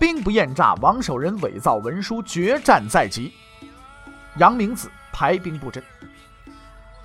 [0.00, 3.34] 兵不厌诈，王守仁伪造文书，决战在即，
[4.38, 5.84] 杨明子排兵布阵。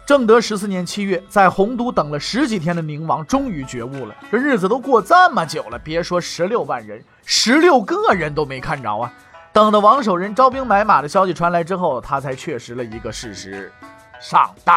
[0.06, 4.16] 正德十四年七月，在洪都等了十几天的宁王终于觉悟了。
[4.32, 9.12] 这日子都过这么久了，别说十六万人，十六个人都没看着啊！
[9.52, 13.74] 等到王守仁招兵买马的消息传来之后，他才确实了一个事实：
[14.22, 14.74] 上当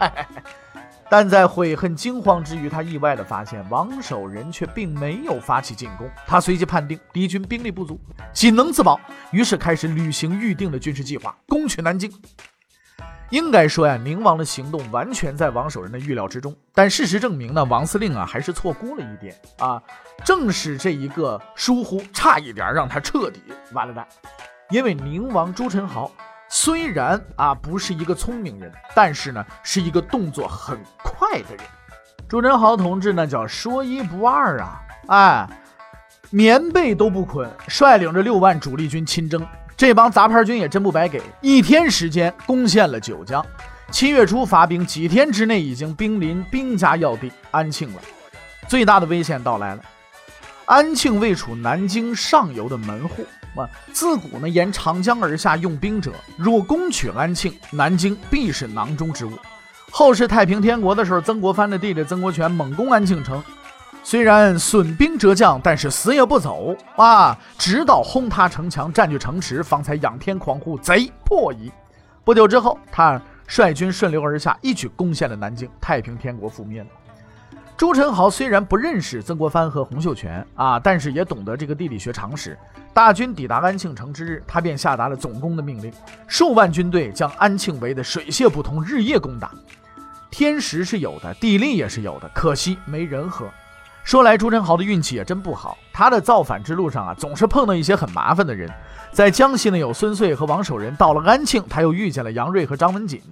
[0.00, 0.12] 了。
[1.10, 6.08] 但在悔恨惊慌之余，他意外地发现王守仁却并没有发起进攻。
[6.26, 7.98] 他随即判定敌军兵力不足，
[8.32, 9.00] 仅能自保，
[9.30, 12.12] 于是开始履行预定的军事计划，攻取南京。
[13.30, 16.54] 应该说呀，宁王的行动完全在王守仁的预料之中。
[16.74, 19.82] 但事实证明呢，王司令啊还是错估了一点啊。
[20.24, 24.06] 正是这一个疏忽，差一点让他彻底完了蛋。
[24.70, 26.10] 因为宁王朱宸濠
[26.48, 31.64] 虽然啊不是一个聪明人，但是呢是一个动作很快的人。
[32.28, 35.48] 朱宸濠同志呢叫说一不二啊，哎，
[36.30, 39.46] 棉被都不捆，率领着六万主力军亲征。
[39.76, 43.44] 这帮杂牌军也真不白给，一天时间攻陷了九江。
[43.90, 48.02] 七月初发兵，几天之内已经兵临兵家要地安庆了。
[48.66, 49.82] 最大的危险到来了。
[50.66, 53.24] 安庆位处南京上游的门户
[53.58, 59.32] 啊，自古呢沿长江而下用兵者，若攻取安庆，南京必是囊中之物。
[59.90, 63.42] 后世太平天国的时候，曾国藩的弟弟曾国荃猛攻安庆城。
[64.04, 67.36] 虽然损兵折将，但是死也不走啊！
[67.58, 71.70] 直到轰塌城墙、占据城池，方才仰天狂呼：“贼破矣！”
[72.24, 76.86] 不久之后，他率军顺流而下，一举攻陷了南京，太平天国覆灭了。
[77.78, 82.58] 朱宸濠虽然不认识曾国藩和洪秀全啊，但是也懂得这个地理学常识。
[82.92, 85.92] 大军抵达安庆城之日，他便下达了总攻的命令，
[86.26, 89.52] 数万军队将安庆围得水泄不通，日夜攻打。
[90.28, 93.46] 天时是有的，地利也是有的，可惜没人和。
[94.02, 95.78] 说来，朱宸濠的运气也真不好。
[95.92, 98.68] 他的造反之路上啊，总是碰到一些很麻烦的人。
[99.12, 103.22] 在江西呢，有孙遂和王守仁；到了安庆，他又遇见了杨锐和张文锦。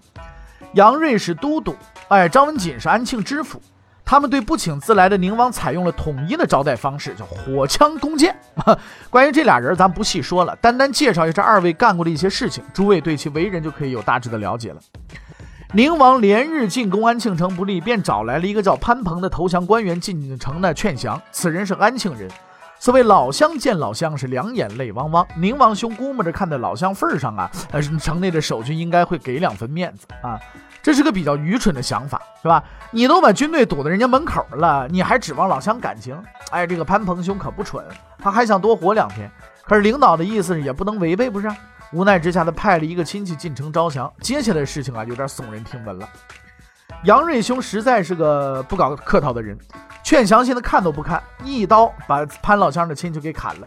[0.75, 1.75] 杨锐是都督，
[2.07, 3.61] 哎，张文锦是安庆知府。
[4.07, 8.35] 他们对不请自来的宁王采用了统一的招待方式，叫火枪弓箭。
[9.11, 14.81] 关于这俩人，咱不细说了，单单介绍一下这二位干过的一些事情，诸位对其为人就可以有大致的了解了。
[15.73, 21.21] 宁王连日进攻安庆城不利，便找来了一个叫潘鹏的投降官员进城呢劝降。
[21.33, 22.31] 此人是安庆人，
[22.79, 25.27] 所谓老乡见老乡是两眼泪汪汪。
[25.37, 30.39] 宁王兄估摸着看在老乡份上啊，呃，城内的守军应该会给两分面子啊。
[30.87, 32.63] 这是个比较愚蠢的想法，是吧？
[32.93, 36.17] 你都把军队堵在人家门口了，你还指望老乡感情？
[36.53, 37.85] 哎，这个潘鹏兄可不蠢，
[38.21, 39.29] 他还想多活两天。
[39.65, 41.51] 可是领导的意思也不能违背，不是？
[41.91, 44.09] 无奈之下，他派了一个亲戚进城招降。
[44.21, 46.09] 接下来的事情啊，有点耸人听闻了。
[47.03, 49.59] 杨瑞兄实在是个不搞客套的人，
[50.05, 53.67] 劝降信的看都不看，一刀把潘老乡的亲戚给砍了。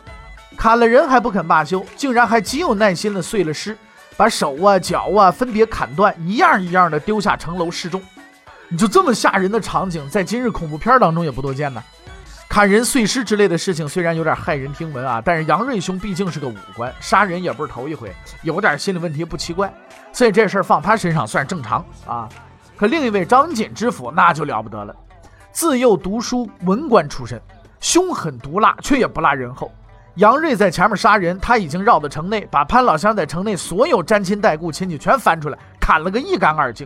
[0.55, 3.77] 砍了人还不肯罢休，竟然还极有耐心的碎了尸，
[4.19, 8.01] 把手啊脚啊分别砍断，一样一样的丢下城楼示众。
[8.67, 11.81] 你就这么吓人的场景，在今日恐怖片当中也不多见呢。
[12.49, 19.73] 砍人碎尸之类的事情虽然有点骇人听闻啊，但是杨瑞兄毕竟是个武官，杀人也不是头一回，有点心理问题不奇怪，
[20.11, 22.27] 所以这事儿放他身上算正常啊。
[22.75, 24.93] 可另一位张锦知府那就了不得了，
[25.53, 27.41] 自幼读书，文官出身，
[27.79, 29.71] 凶狠毒辣，却也不落人后。
[30.19, 36.85] 杨瑞在前面杀人，他已经绕到城内，把潘老乡在城内所有沾亲带故亲戚全翻出来，砍了个一干二净。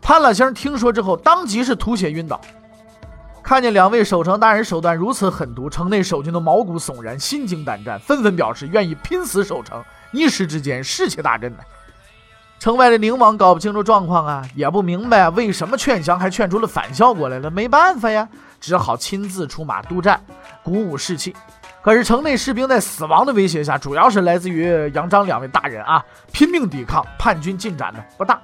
[0.00, 2.40] 潘老乡听说之后，当即是吐血晕倒。
[3.40, 9.80] 看见两位守城大人手段如此狠毒，城内守军都毛骨悚然，心惊胆战，纷纷表示愿意拼死守城。
[10.10, 11.58] 一时之间士气大振呢。
[12.58, 17.48] 城外的宁王搞不清楚状况啊，也不明白为什么劝降还劝出了反效果来了。
[17.48, 18.28] 没办法呀，
[18.60, 20.20] 只好亲自出马督战，
[20.64, 21.32] 鼓舞士气。
[21.82, 28.40] 可是城内士兵在死亡的威胁下，主要是来自于杨张两位大人啊，拼命抵抗，叛军进展呢不大。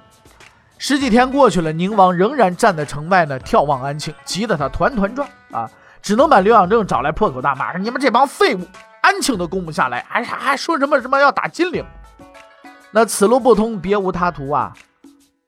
[0.77, 5.69] 十几天过去了，宁王仍然站在城外呢，眺望安庆，急得他团团转啊！
[6.01, 8.65] 只能把刘养正找来，破口大骂：“你们这帮废物，
[9.01, 11.85] 安庆都攻不下来，还还说什么什么要打金陵？
[12.91, 14.73] 那此路不通，别无他途啊！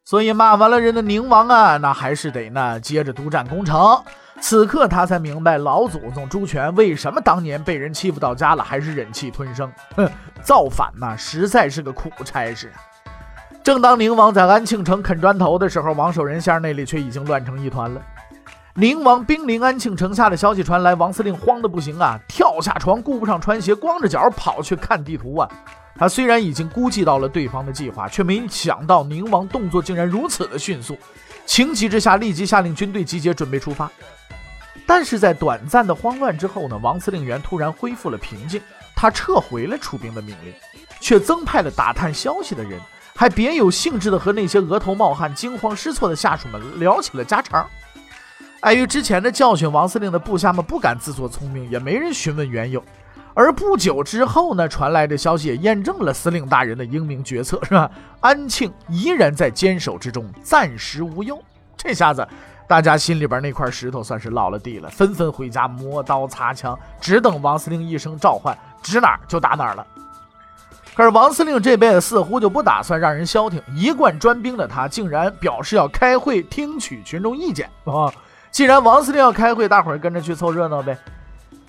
[0.03, 4.03] 所以骂完了人的宁王啊，那还是得呢接着督战攻城。
[4.41, 9.71] 此刻他才明白老祖宗朱权为什么当年被人欺负到家了，还是忍气吞声。
[9.95, 10.09] 哼，
[10.41, 12.71] 造反呐，实在是个苦差事！
[13.63, 18.01] 正当宁王在安庆城啃砖头的时候，王守仁先生那里却已经乱成一团了。
[18.73, 25.47] 宁王兵临安庆城下的消息传来，王司令慌得不行啊，跳下床，顾不上穿鞋，光着脚跑去看地图啊。
[25.95, 30.97] 他虽然已经估计到了对方的计划，却没想到宁王动作竟然如此的迅速，
[31.45, 33.91] 情急之下立即下令军队集结，准备出发。
[34.93, 38.61] 但是在短暂的慌乱之后呢，王司令员突然恢复了平静，
[38.93, 40.53] 他撤回了出兵的命令，
[40.99, 42.77] 却增派了打探消息的人。
[43.15, 47.65] 还别有兴致地和那些额头冒汗、惊慌失措的下属们聊起了家常。
[48.59, 52.83] 碍于之前的教训，王司令的部下们不敢自作聪明，也没人询问缘由。
[53.33, 57.89] 而不久之后呢，传来的消息也验证了司令大人的英明决策，是吧？
[58.19, 61.41] 安庆依然在坚守之中，暂时无忧。
[61.77, 62.27] 这下子，
[62.71, 69.85] 大家心里边那块石头算是落了地了，纷纷回家磨刀擦枪，只等王司令一声召唤，指哪儿就打哪儿了。
[70.95, 78.09] 可是王司令这辈子似乎就不打算让人消停，一贯专兵的他竟然表示要开会听取群众意见啊！
[78.51, 80.97] 既然王司令要开会，大伙儿跟着去凑热闹呗。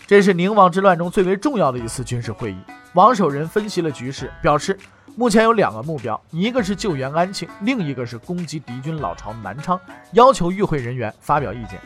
[0.06, 2.58] 这是宁王之乱中最为重要的一次军事会议。
[2.92, 4.78] 王守仁分析了局势，表示
[5.14, 9.78] 目前有两个目标，一个是救援安庆，另一个是攻击敌军老巢南昌，
[10.12, 11.78] 要求与会人员发表意见。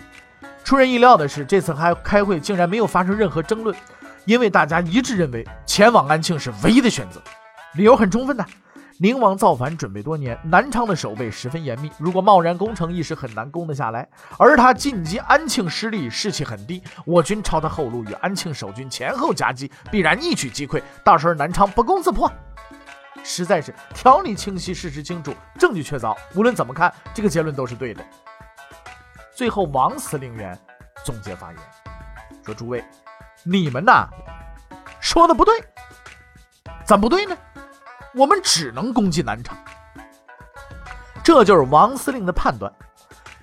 [0.62, 3.74] 出人意料的是，这次还开会竟然没有发生任何争论。
[4.26, 7.20] 因为大家一致认为前往安庆是唯一的选择，
[7.74, 8.44] 理由很充分的。
[8.98, 14.08] 宁王造反准备多年，南昌的守备十分严密，如果贸然攻城，一时很难攻得下来。
[14.38, 22.30] 而他进击安庆失利，士气很低，我军抄他后路，与安庆守军前后夹击，必然一举击溃，到时候南昌不攻自破。
[23.28, 26.16] 实在是条理清晰，事实清楚，证据确凿。
[26.34, 28.02] 无论怎么看，这个结论都是对的。
[29.34, 30.56] 最后，王司令员
[31.04, 31.56] 总结发言
[32.44, 32.84] 说：“诸位。”
[33.42, 34.08] 你们呐，
[35.00, 35.54] 说的不对，
[36.84, 37.36] 怎么不对呢？
[38.14, 39.58] 我们只能攻击南昌，
[41.22, 42.72] 这就是王司令的判断。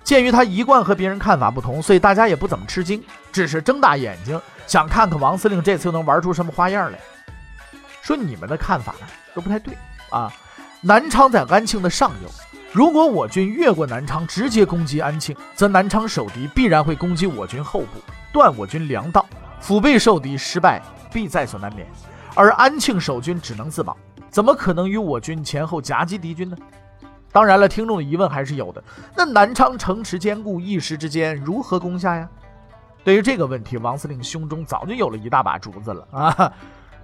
[0.02, 6.98] 鉴于他一贯和别人看法不同，所以大家也不怎么吃惊，只是睁大眼睛想看看王司令这次又能玩出什么花样来。
[8.04, 9.74] 说你们的看法呢都不太对
[10.10, 10.30] 啊！
[10.82, 12.28] 南昌在安庆的上游，
[12.70, 17.98] 如果我军越过南昌直接攻击安庆，则南昌守敌必然会攻击我军后部，
[18.30, 19.24] 断我军粮道。
[19.58, 21.88] 腹背受敌，失败必在所难免。
[22.34, 23.96] 而安庆守军只能自保，
[24.28, 26.54] 怎么可能与我军前后夹击敌军呢？
[27.32, 28.84] 当然了，听众的疑问还是有的。
[29.16, 32.28] 那南昌城池坚固，一时之间如何攻下呀？
[33.02, 36.52] 对于这个问题，王司令胸中早就有了一大把竹子了啊！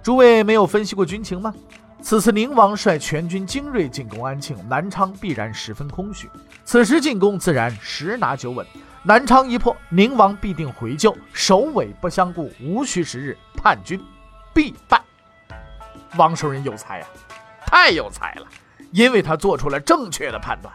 [0.03, 1.53] 诸位没有分析过军情吗？
[2.01, 6.27] 此次宁王率全军精锐进攻安庆，南昌必然十分空虚。
[6.65, 8.65] 此时进攻，自然十拿九稳。
[9.03, 14.03] 南昌一破，宁王必定回救，首尾不相顾，无需时日，叛军
[14.53, 14.99] 必败。
[16.17, 17.05] 王守仁有才呀，
[17.67, 18.47] 太有才了，
[18.91, 20.73] 因为他做出了正确的判断。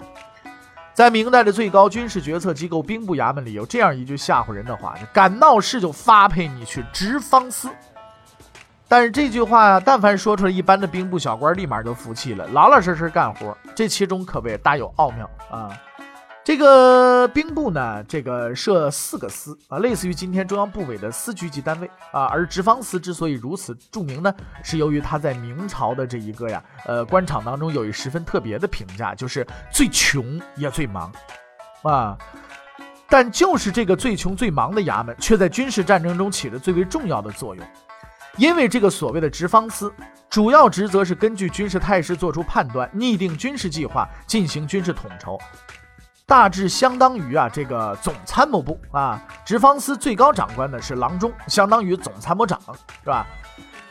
[0.95, 7.69] 在明代的最高军事决策机构兵部衙门里，有这样一句吓唬人的话：“敢闹事就发配你去直方司。”
[8.89, 13.57] 但是这句话，但凡说出来，一般的兵部小官立马就服气了，老老实实干活。
[13.75, 15.71] 这其中可谓大有奥妙啊。
[16.45, 22.27] 这个兵部呢，这个设四个司啊，类似于今天中央部委的司局级单位啊。
[22.27, 31.13] 而直方司之所以如此著名呢，是由于他在明朝的这一个呀，呃，官场当中有一十分特别的评价，就是最穷也最忙
[31.83, 32.17] 啊。
[33.09, 37.67] 但就是这个最穷最忙的衙门，却在军事战争中起着最为重要的作用，
[38.37, 39.93] 因为这个所谓的直方司，
[40.29, 45.39] 主要职责是根据军事态势做出判断，拟定军事计划，进行军事统筹。
[46.27, 52.61] 大致相当于啊，这个总参谋部啊，直方司最高长官呢是郎中，相当于总参谋长，
[53.03, 53.27] 是吧？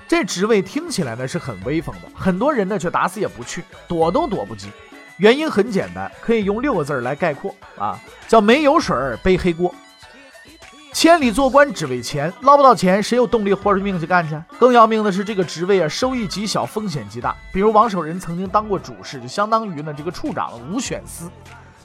[0.08, 4.70] 这职位听起来呢是很威风的，很多人呢却打死也不去，躲都躲不及。
[5.18, 7.98] 原因很简单，可以用六个字来概括啊，
[8.28, 9.74] 叫没有水背黑锅。
[11.06, 14.36] 千里做官只为钱，捞不到钱，谁有动力豁出命去干去？
[14.58, 17.36] 更要命的是，这个职位啊，收益极小，风险极大。
[17.54, 21.30] 比如王守仁曾经当过主事，就相当于呢这个处长武选司。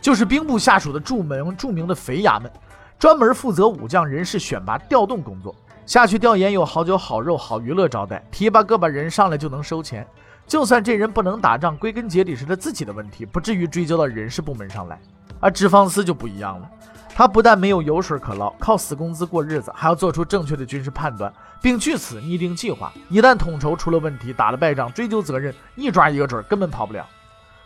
[0.01, 2.51] 就是兵部下属的著名著名的肥衙门，
[2.99, 5.55] 专门负责武将人事选拔调动工作。
[5.85, 10.07] 下去调研有好酒好肉好娱乐招待，提拔个把人上来就能收钱。
[10.47, 14.99] 就算这人不能打仗，归根结底是他自己的问题，不至于追究到人事部门上来。
[15.41, 16.71] 而直方司就不一样了，
[17.21, 22.91] 他不但没有油水可捞，靠死工资过日子，还要做出正确的军事判断，并据此拟定计划。
[23.11, 27.07] 一旦统筹出了问题，打了败仗，追究责任一抓一个准，根本跑不了。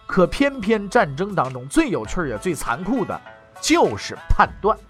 [0.08, 3.20] 可偏偏战争当中最有趣也最残酷的，
[3.60, 4.76] 就是判断。《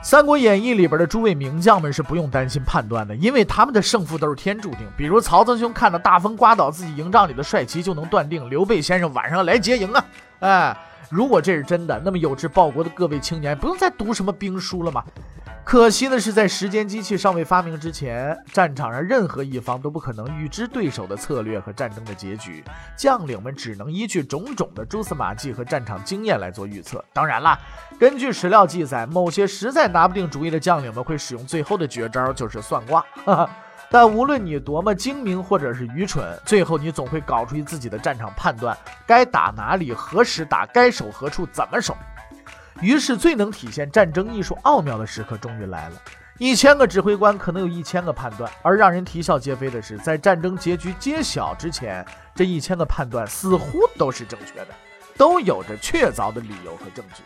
[0.00, 4.86] 三国演义》里边的诸位名将们是不用担心判断的，因为他们的胜负都是天注定。
[4.96, 10.04] 比如曹操兄看到大风刮倒自己营帐里的帅旗，就能断定刘备先生晚上来劫营啊！
[10.38, 10.76] 哎，
[11.12, 15.04] 如果这是真的，那么有志报国的各位青年不用再读什么兵书了吗？
[15.62, 22.64] 可惜的是，在时间机器尚未发明之前，战场上任何一方都不可能预知对手的策略和战争的结局。
[22.96, 27.04] 将领们只能依据种种的蛛丝马迹和战场经验来做预测。
[27.12, 27.58] 当然了，
[28.00, 33.04] 根据史料记载，某些实在拿不定主意的将领们会使用最后的绝招，就是算卦。
[33.92, 38.74] 但无论你多么精明或者是愚蠢，最后你总会搞出自己的战场判断：
[39.06, 41.94] 该打哪里，何时打，该守何处，怎么守。
[42.80, 45.96] 于是，最能体现战争艺术奥妙的时刻终于来了。
[46.38, 52.02] 一千个指挥官可能有一千个判断，而让人啼笑皆非的是，在战争结局揭晓之前，
[52.34, 54.68] 这一千个判断似乎都是正确的，
[55.18, 57.22] 都有着确凿的理由和证据。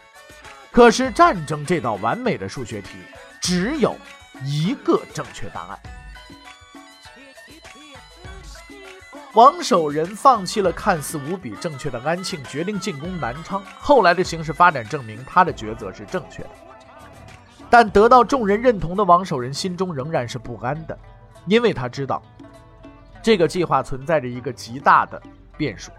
[0.73, 2.99] 可是，战争这道完美的数学题，
[3.40, 3.94] 只有
[4.44, 5.78] 一个正确答案。
[9.37, 13.62] 王守仁放弃了看似无比正确的安庆，决定进攻南昌。
[13.78, 16.49] 后来的形势发展证明，他的抉择是正确的。
[17.69, 20.99] 但得到众人认同的王守仁心中仍然是不安的，
[21.45, 22.23] 因为他知道
[23.23, 25.21] 这个计划存在着一个极大的
[25.55, 25.93] 变数，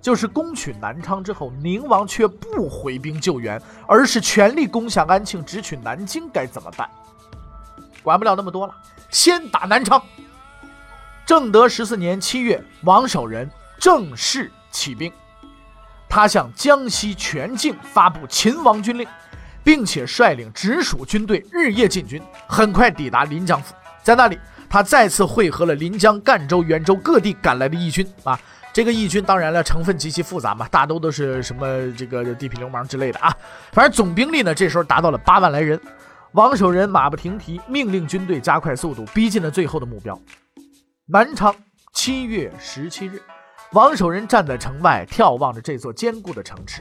[0.00, 6.90] 就是攻取南昌之后，宁王却不回兵救援，而是全力攻下安庆，直取南京，该怎么办？
[8.02, 8.74] 管不了那么多了，
[9.10, 10.02] 先打南昌。
[11.26, 15.10] 正德十四年七月，王守仁正式起兵。
[16.06, 19.08] 他向江西全境发布秦王军令，
[19.64, 23.74] 并且率领直属军队日夜进军，很快抵达临江府。
[24.02, 24.38] 在那里，
[24.68, 28.06] 他再次会合了临江、赣州、袁州各地赶来的义军。
[28.22, 28.38] 啊，
[28.70, 33.34] 这个义军当然了，成分极其复杂嘛，大都都是什么这个地痞流氓之类的啊。
[33.72, 35.80] 反正总兵力呢，这时候达到了八万来人。
[36.32, 40.20] 王守仁马不停蹄，命令军队加快速度，逼近了最后的目标。
[41.06, 41.54] 南昌
[41.92, 43.22] 七月十七日，
[43.72, 46.80] 王守仁站在城外，眺望着这座坚固的城池。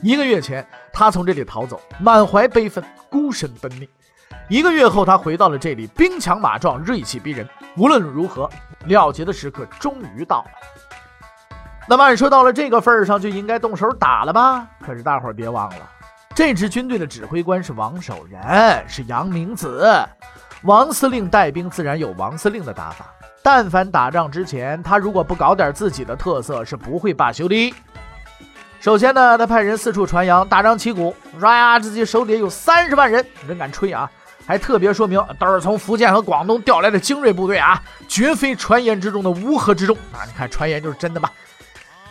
[0.00, 3.86] 一个月前，他从这里逃走，满怀悲愤，孤身奔命。
[4.48, 7.46] 一个月后，他回到了这里，兵强马壮，锐气逼人。
[7.76, 8.48] 无论如何，
[8.86, 10.50] 了结的时刻终于到了。
[11.86, 14.66] 那么，按说到了这个份上，就应该动手打了吧？
[14.80, 15.90] 可是，大伙儿别忘了，
[16.34, 19.94] 这支军队的指挥官是王守仁，是杨明子。
[20.62, 23.04] 王司令带兵，自然有王司令的打法。
[23.42, 27.74] 但凡打仗之前，他如果不搞点自己的特色，是不会罢休的。
[28.80, 34.10] 首先呢，他派人四处传扬，大张旗鼓，说呀自己手里有三十万人，人敢吹啊！
[34.46, 40.24] 还特别说明都是从福建和广东调来的精锐部队啊，绝非传言之中的乌合之众啊！
[40.26, 41.32] 你看传言就是真的吧？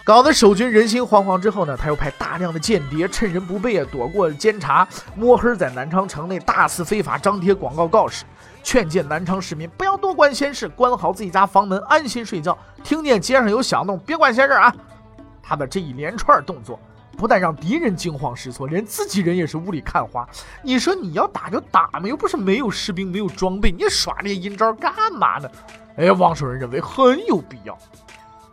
[0.07, 4.87] 搞得守军人心惶惶之后呢，他又派大量的间谍，趁人不备啊，躲过监察，
[5.17, 8.23] 摸黑在南昌城内大肆非法张贴广告告示。
[8.63, 12.57] 劝诫南昌市民不要多管闲事，关好自己家房门，安心睡觉。
[12.85, 14.73] 听见街上有响动，别管闲事啊！
[15.43, 16.79] 他的这一连串动作，
[17.17, 20.25] 不但让敌人惊慌失措，连自己人也是雾里看花。
[20.63, 25.49] 你说你要打就打嘛，又不是没有士兵、没有装备，你耍那些阴招干嘛呢？
[25.97, 27.77] 哎，王守仁认为很有必要。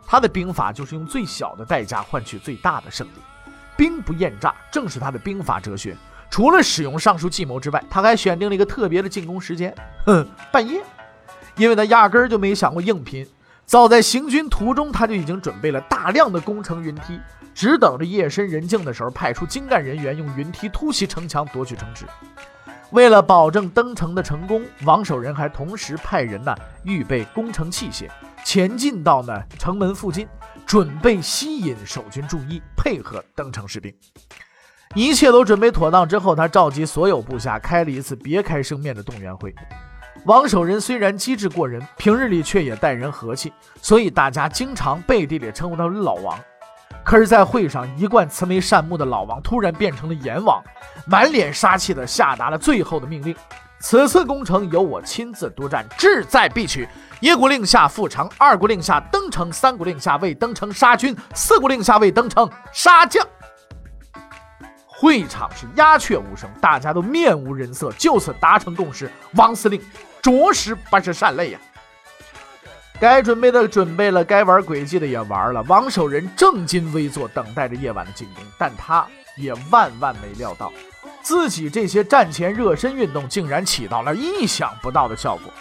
[0.05, 3.19] 他的兵法就是用最小的代价换取最大的胜利，
[3.75, 5.95] 兵不厌诈，正是他的兵法哲学。
[6.29, 9.73] 除了使用上述计谋之外，他还选定了一个特别的进攻时间，
[10.05, 10.81] 哼，半夜，
[11.55, 13.25] 因为他压根儿就没想过硬拼。
[13.65, 17.19] 早在行军途中，他就已经准备了大量的攻城云梯，
[17.53, 22.05] 只等着夜深人静的时候，派出精干人员用云梯突袭城墙，夺取城池。
[22.91, 28.07] 为了保证登城的成功，王守仁还同时派人呢预备攻城器械，
[28.45, 30.27] 前进到呢城门附近，
[30.67, 33.91] 准备吸引守军注意，配合登城士兵。
[34.93, 39.53] 一切都准备妥当之后，他召集所有部下开了一次别开生面的动员会。
[40.25, 46.39] 王守仁虽然机智过人，平日里却也待人和气，所以大家经常背地里称呼他为老王。
[47.03, 50.63] 可是，在会上，一贯慈眉善目的老王突然变成了阎王，
[51.07, 53.35] 满脸杀气地下达了最后的命令：
[53.79, 56.87] 此次攻城由我亲自督战，志在必取。
[57.19, 63.25] 一鼓令下复城，二鼓令下登城，三鼓令下未登城杀军，四鼓令下未登城杀将。
[64.87, 69.11] 会场是鸦雀无声，大家都面无人色，就此达成共识。
[69.33, 69.81] 王司令
[70.21, 71.59] 着实不是善类呀！
[72.99, 75.61] 该准备的准备了，该玩诡计的也玩了。
[75.63, 79.05] 王守仁正襟危坐，等待着夜晚的进攻，但他
[79.35, 80.71] 也万万没料到，
[81.25, 85.51] 自己这些战前热身运动竟然起到了意想不到的效果。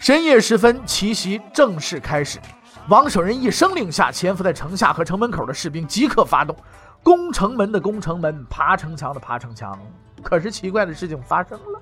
[0.00, 2.40] 深夜时分，奇袭正式开始。
[2.88, 6.56] 王守仁一声令下，潜伏在城下和城门口的士兵即刻发动。
[7.00, 9.78] 攻城门的攻城门，爬城墙的爬城墙，
[10.20, 11.80] 可是奇怪的事情发生了，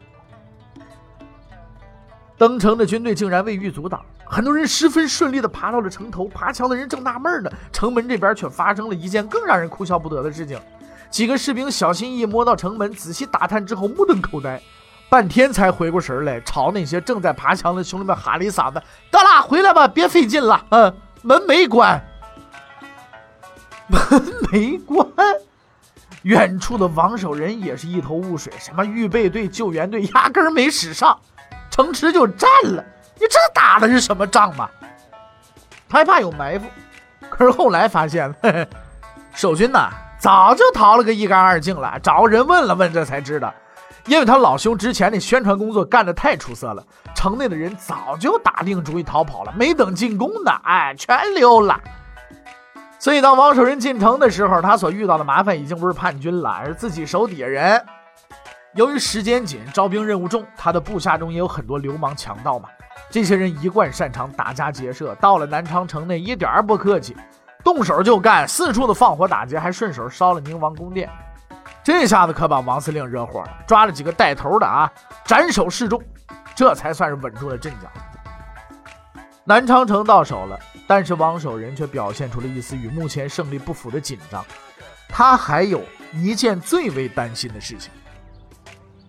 [2.37, 6.29] 登城的军队竟然未遇阻挡，很多人十分顺利地爬到了城头。
[6.29, 10.61] 爬墙的人正纳闷呢，城门这边却发生了一件更让人哭笑不得的事情。
[11.11, 14.61] 几个士兵小心翼翼摸到城门，仔细打探之后，目瞪口呆，
[15.09, 22.00] 半天才回过神来，朝那些正在爬墙的兄弟们喊了一嗓子：“得啦，回来吧，别费劲了，嗯，门没关，
[23.88, 24.00] 门
[24.53, 25.07] 没关。”
[26.23, 31.19] 远处的王守仁也是一头雾水，什么预备队、救援队压根儿没使上，
[31.71, 32.85] 城池就占了。
[33.15, 34.69] 你这打的是什么仗嘛？
[35.88, 36.67] 还怕有埋伏，
[37.31, 38.35] 可是后来发现，
[39.33, 41.99] 守军呐早就逃了个一干二净了。
[42.03, 43.55] 找人问了问，这才知道，
[44.07, 46.83] 因为他老兄之前的宣传工作干得太出色了，
[47.15, 51.81] 城内的人早就打定主意逃跑了，没等进攻呢，哎，全溜了。
[52.99, 57.81] 所以，当王守仁进城的时候，他所遇到的麻烦已经不是叛军了，而是自己手底下人。
[58.75, 62.69] 由于时间紧，招兵任务重，他的部下中也有很多流氓强盗嘛。
[63.09, 67.17] 这些人一贯擅长打家劫舍，到了南昌城内一点儿不客气，
[67.69, 71.07] 动手就干，四处的放火打劫，还顺手烧了宁王宫殿。
[71.85, 74.91] 这下子可把王司令惹火了，抓了几个带头的啊，
[75.23, 76.03] 斩首示众，
[76.55, 77.89] 这才算是稳住了阵脚。
[79.45, 80.59] 南昌城到手了。
[80.87, 84.43] 但是王守仁却表现出了一丝与目前胜利不符的紧张，
[85.07, 85.83] 他还有
[86.15, 87.93] 一件最为担心的事情。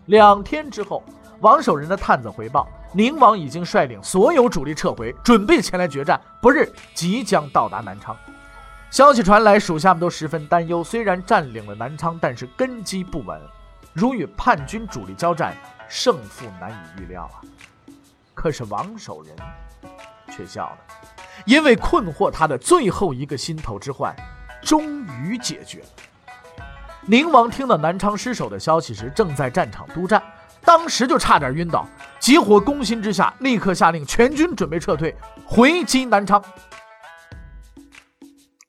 [0.07, 1.01] 两天之后，
[1.39, 8.13] 王守仁的探子回报，宁王已经率领所有主力撤回，准备前来决战，不日即将到达南昌。
[8.89, 10.83] 消息传来，属下们都十分担忧。
[10.83, 13.39] 虽然占领了南昌，但是根基不稳，
[13.93, 15.55] 如与叛军主力交战，
[15.87, 17.37] 胜负难以预料啊。
[18.33, 19.35] 可是王守仁
[20.31, 20.77] 却笑了。
[21.45, 24.15] 因为困惑他的最后一个心头之患，
[24.63, 25.87] 终于解决了。
[27.05, 30.21] 宁王听到南昌失守的消息时，正在战场督战，
[30.65, 31.87] 当时就差点晕倒。
[32.19, 36.43] 急火攻心之下，立刻下令全军准备撤退，回击南昌。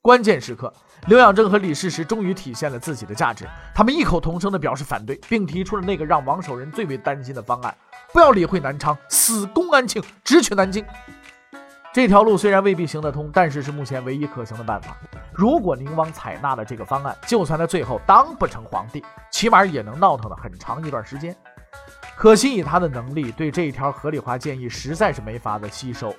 [0.02, 0.72] 关键时刻，
[1.08, 7.76] 刘养正和李世石终于体现了自己的价值，他们异口同声地表示反对，并提出了那个让王守仁最为担心的方案：
[8.10, 10.82] 不要理会南昌，死攻安庆，直取南京。
[11.92, 14.96] 这条路虽然未必行得通，但是是目前唯一可行的办法。
[15.34, 21.36] 如果宁王采纳了这个方案，就算他最后当不成皇帝，起码也能闹腾了很长一段时间。
[22.16, 26.14] 可惜以他的能力，对这一条合理化建议实在是没法子吸收，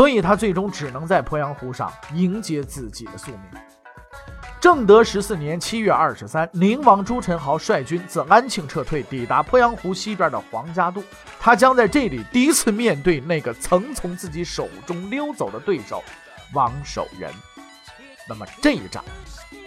[0.00, 3.60] 所以他最终只能在鄱阳湖上迎接自己的宿命。
[4.58, 11.04] 正德十四年七月二十三，宁王朱宸濠率军自安庆撤退，抵达鄱阳湖西边的黄家渡。
[11.38, 16.02] 他将在这里第一次面对那个曾从自己手中溜走的对手
[16.54, 17.30] 王守仁。
[18.26, 19.04] 那么这一仗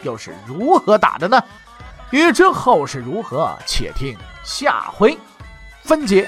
[0.01, 1.39] 又是如何打的呢？
[2.09, 5.15] 欲知后事如何，且听下回
[5.83, 6.27] 分解。